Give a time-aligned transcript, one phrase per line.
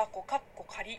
[0.00, 0.98] 箱かっこ仮。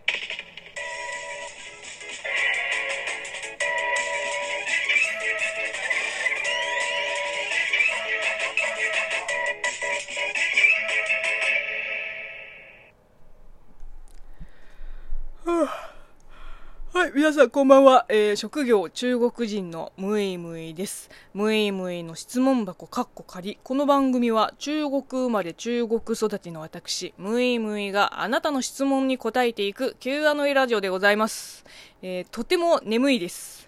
[17.11, 18.05] い、皆さんこんばんは。
[18.09, 21.09] えー、職業中国人のムイムイです。
[21.33, 23.59] ムイムイの質問箱かっこ仮。
[23.63, 31.65] この番組は中国生まれ中国育ちの私、ムイムイがあなたの質問に答えていく Q&A ラジオでございます。
[32.01, 33.67] えー、とても眠いです。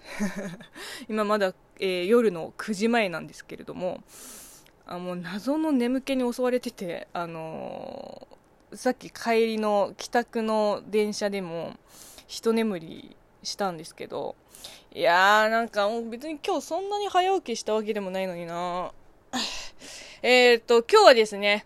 [1.10, 4.04] 今まだ、えー、夜の9時前なんですけれども、
[4.86, 8.28] あもう謎の眠気に襲われてて、あの
[8.74, 11.76] さっき帰りの帰宅の電車でも、
[12.28, 14.36] 一眠りしたんですけど、
[14.94, 18.92] いやーなんかもう別に今日そんなに早起きしたわけでもないのにな
[20.22, 21.66] えっと、今日はですね、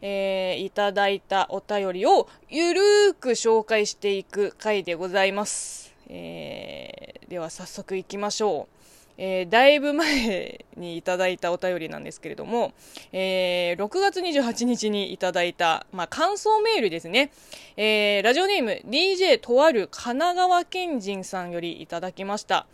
[0.00, 5.94] えー、いただいたお便りをゆるーく紹介していく回でございます。
[6.08, 8.79] えー、では早速行きましょう。
[9.22, 12.72] えー、だいぶ前にいただいたお便りなんですけれども、
[13.12, 17.30] えー、6月28日にいただいた、まあ、感想メールですね。
[17.76, 22.66] えー、ラジオネーム DJ とある神奈川県人さんよりいただきました。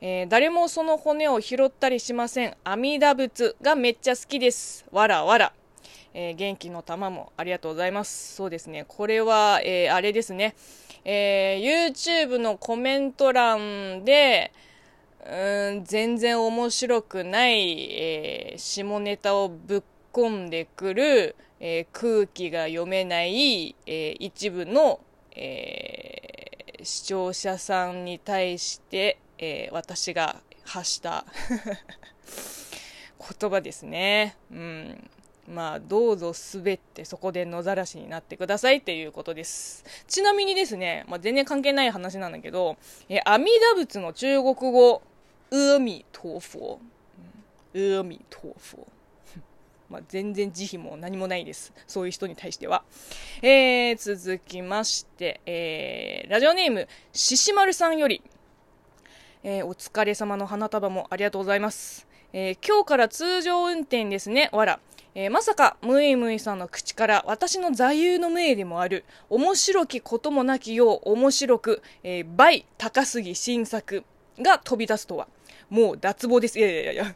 [0.00, 2.56] えー、誰もその骨を拾ったりしません。
[2.64, 4.84] 阿弥陀仏がめっちゃ好きです。
[4.90, 5.52] わらわら。
[6.14, 8.34] えー、元気の玉もありがとうございます。
[8.34, 8.86] そうですね。
[8.88, 10.56] これは、えー、あれですね。
[11.04, 14.52] えー、YouTube のコメント欄で、
[15.24, 25.00] うん、全然面白くない、えー、下ネタをぶっ込んでくる、えー、空気が読めない、えー、一部の、
[25.34, 26.18] え
[26.82, 31.24] 視聴者さんに対して、え私が発した
[33.40, 34.36] 言葉ですね。
[34.50, 35.10] うん。
[35.48, 39.84] まあ、どうぞ滑ってそこで野ざらしになってくださいっていうことです。
[40.06, 42.76] ちなみにですね、まあ、全然関係ない話なんだけど、
[43.08, 45.02] え阿弥陀仏の中国語、
[45.54, 46.80] 阿弥陀佛。
[47.74, 48.86] 阿弥陀佛。
[49.90, 51.74] まあ、全然慈悲も何もないです。
[51.86, 52.84] そういう人に対しては。
[53.42, 58.22] えー、続きまして、えー、ラジオネーム、ししまるさんより、
[59.42, 62.06] えー、お疲れ様の花束もありがとうございます。
[62.32, 64.48] えー、今日から通常運転ですね。
[64.52, 64.80] わら。
[65.14, 74.04] えー、まさか、ムイムイさんの口から私の座右の銘でもある、面白きこともなきよう面白く、えー、倍高杉新作
[74.38, 75.28] が飛び出すとは。
[75.72, 76.58] もう脱帽です。
[76.58, 77.14] いやいやいや。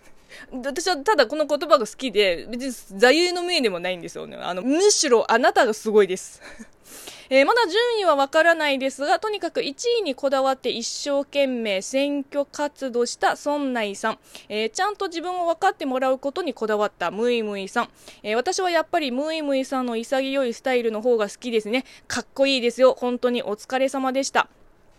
[0.50, 4.38] 私はただこの言葉が好きで、別に座右の銘でもないんですよね。
[4.40, 6.40] あの、むしろあなたがすごいです。
[7.28, 14.18] えー、まだ順位はわからないですが、とにかく1位にこだわって一生懸命選挙活動した孫内さん、
[14.48, 17.88] えー、ちゃんと自分を分かってもらうことにこだわったムイムイさん、
[18.22, 21.84] えー、私はやっぱりムイムイさんの潔いスタイルの方が好きですね。
[22.06, 22.96] かっこいいですよ。
[22.96, 24.48] 本当にお疲れ様でした。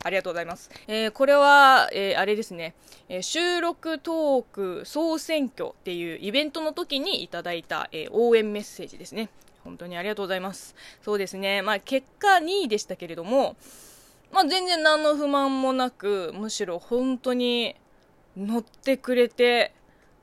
[0.03, 0.69] ありがとうございます。
[0.87, 2.75] えー、これは、えー、あれですね、
[3.09, 9.29] えー、収録トーク総選挙っていうイベントの時にいただいた、え応援メッセージですね。
[9.63, 10.75] 本当にありがとうございます。
[11.03, 13.55] そうですね、まあ結果2位でしたけれども、
[14.31, 17.75] まあ全然何の不満もなく、むしろ本当に
[18.37, 19.73] 乗ってくれて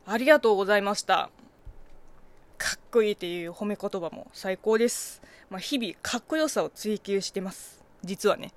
[0.06, 1.30] ありがとうございました。
[2.58, 5.20] かっこいいっていう褒め言葉も最高です。
[5.50, 7.82] まあ、日々かっこよさを追求してます。
[8.02, 8.52] 実はね。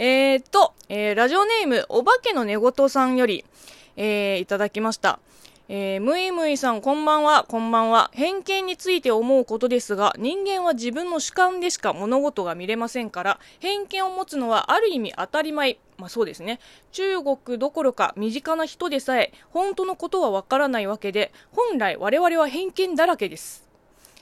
[0.00, 3.44] えー、っと、えー、ラジオネーム、お化けの寝言さんより、
[3.96, 5.18] えー、いただきました。
[5.68, 8.08] えー、むいむいさん、こんばんは、こんばんは。
[8.14, 15.78] 偏見について思うことですが、人間は自分の主観でしか物事が見れませんから、偏見を持つのはある意味当たり前。
[15.96, 16.60] まあそうですね。
[16.92, 23.67] 中国どころか身近な人でさえ、本当のことはわからないわけで、本来我々は偏見だらけです。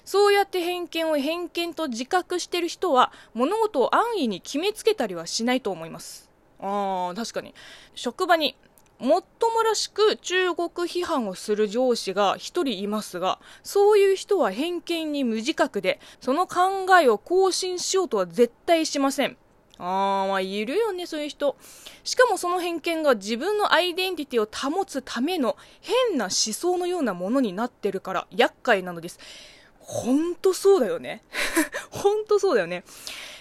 [0.07, 7.55] そうやって偏見を偏見と自覚してる人は物事を安易に決めつけたりはしないと思いますあー確かに
[7.95, 8.57] 職場に
[8.99, 19.37] もっともらしく中国批判をする上司が一人いますが、そういう人は偏見に無自覚で、その考えを更新しようとは絶対しません。
[19.79, 21.57] あー、まあ、いるよね、そういう人。
[22.05, 29.19] しかもその偏見が自分のアイデンティティを保つための変な思想のようなものになってるから厄介なのです。
[29.87, 31.23] ほんとそうだよね。
[31.91, 32.83] ほんとそうだよね。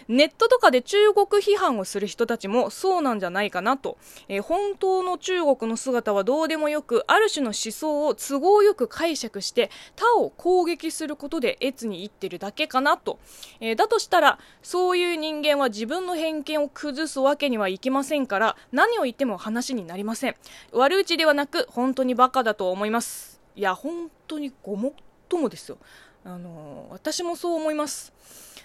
[0.07, 3.97] ネットとかで中国批判をする人たちもそうなんじゃないかなと。
[4.27, 13.17] えー、本当の中国の姿はどうでもよく、ある種の思想を都合よく解釈して、他を攻撃することで越に言ってるだけかなと。
[13.59, 20.35] えー、だとしたら、そういう人間は自分の偏見を崩すわけにはいきませんから、何を言っても話になりません。
[20.71, 23.41] 悪口ではなく、本当にバカだと思います。
[23.55, 24.93] いや、本当にごもっ
[25.27, 25.79] ともですよ。
[26.25, 28.11] あの私もそう思います。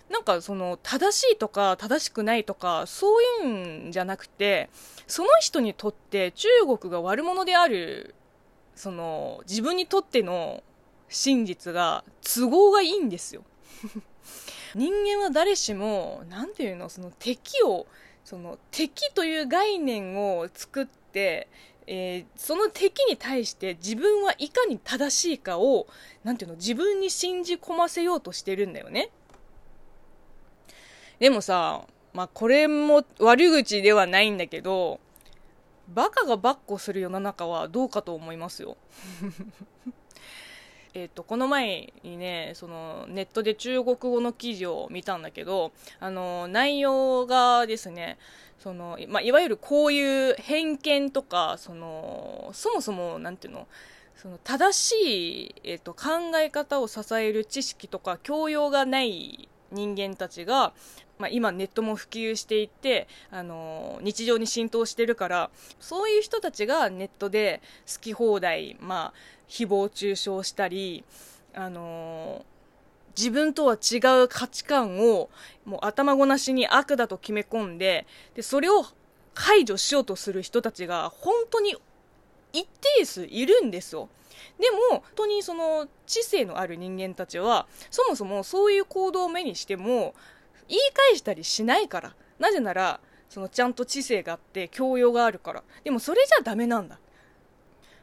[0.08, 4.68] なんかその正しいとか正しくないとかそういうんじゃなくて
[5.06, 6.48] その人にとって中
[6.78, 8.14] 国が悪者である
[8.74, 10.64] その自分にとっての
[11.08, 13.44] 真実が都合がいいんですよ。
[14.74, 17.86] 人間は誰しも何ていうのその敵を
[18.24, 21.48] その敵という概念を作って
[21.92, 25.88] えー、その敵に対して自分はいかに正しいかを、
[26.22, 29.10] なんていうの、自分に信じ込ませようとしてるんだよね。
[31.18, 31.82] でもさ、
[32.14, 35.00] まあこれも悪口ではないんだけど、
[35.88, 38.76] バカがバッコする世の中はどうかと思いますよ。
[40.94, 48.18] えっと、この前にね、そのネットで中国語の記事を見たんだけど、あの、内容がですね、
[48.58, 53.68] その、まあ、いわゆるこういう偏見とか、その、そもそも、なんていうの、
[54.16, 60.72] その正しい、えっと、考え方を支える知識とか教養がない人間たちが、
[61.20, 69.12] まあ、今ネットも普及していて、あの日常に浸透してるからそういう人たちがネットで好き放題、まあ、
[69.48, 71.04] 誹謗中傷したり、
[71.54, 72.44] あの
[73.16, 75.28] 自分とは違う価値観を
[75.66, 78.86] もう頭ごなしに悪だと決め込んででそれを
[79.34, 81.76] 排除しようとする人たちが本当に
[82.52, 82.66] 一
[82.98, 84.08] 定数いるんですよ。
[84.58, 90.14] でも、本当にその知性のある人間たちは、そもそもそういう行動を目にしても、
[90.70, 92.14] 言い返したりしないから。
[92.38, 95.62] なぜなら、そのちゃんと知性があって教養があるから。
[95.84, 96.98] でもそれじゃダメなんだ。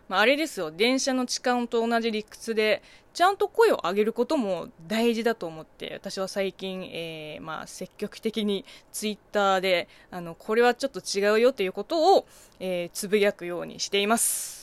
[0.08, 2.82] まあ、あれですよ、電車の痴漢と同じ理屈で、
[3.14, 12.28] ちゃんと声を上げることも大事だと思って、私は最近、えー、まあ、積極的にツイッターで、あの、これはちょっと違うよということを、
[12.60, 14.58] えー、つぶやくようにしています。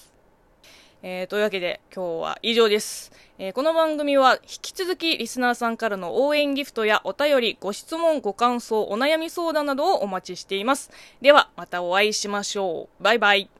[1.06, 10.92] えー、というわけで今日は以上です、えー、この番組は引き続きリスナーさんからの応援ギフトやお便り、ご質問、ご感想、お悩み相談などをお待ちしています。
[11.20, 13.02] ではまたお会いしましょう。
[13.02, 13.50] バイバイ。